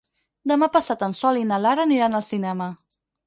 Demà 0.51 0.69
passat 0.77 1.03
en 1.07 1.13
Sol 1.19 1.37
i 1.43 1.45
na 1.51 1.59
Lara 1.65 1.85
aniran 1.89 2.19
al 2.21 2.27
cinema. 2.31 2.73